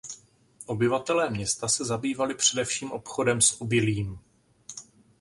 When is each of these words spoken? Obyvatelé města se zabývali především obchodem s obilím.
Obyvatelé 0.65 1.29
města 1.29 1.67
se 1.67 1.85
zabývali 1.85 2.35
především 2.35 2.91
obchodem 2.91 3.41
s 3.41 3.61
obilím. 3.61 4.19